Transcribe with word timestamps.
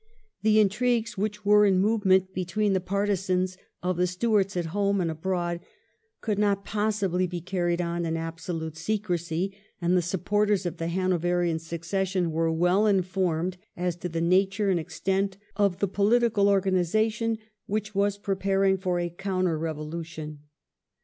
The 0.41 0.59
intrigues 0.59 1.15
which 1.15 1.45
were 1.45 1.63
in 1.63 1.77
movement 1.77 2.33
between 2.33 2.73
the 2.73 2.79
partisans 2.79 3.55
of 3.83 3.97
the 3.97 4.07
Stuarts 4.07 4.57
at 4.57 4.73
home 4.73 4.99
and 4.99 5.11
abroad 5.11 5.59
could 6.21 6.39
not 6.39 6.65
possibly 6.65 7.27
be 7.27 7.39
carried 7.39 7.79
on 7.83 8.03
in 8.07 8.17
absolute 8.17 8.75
secrecy, 8.75 9.55
and 9.79 9.95
the 9.95 10.01
supporters 10.01 10.65
of 10.65 10.77
the 10.77 10.87
Hanoverian 10.87 11.59
succession 11.59 12.31
were 12.31 12.51
well 12.51 12.87
informed 12.87 13.57
as 13.77 13.95
to 13.97 14.09
the 14.09 14.21
nature 14.21 14.71
and 14.71 14.79
extent 14.79 15.37
of 15.55 15.77
the 15.77 15.87
political 15.87 16.49
organisation 16.49 17.37
which 17.67 17.93
was 17.93 18.17
preparing 18.17 18.79
for 18.79 18.99
a 18.99 19.11
counter 19.11 19.55
revolution. 19.55 20.39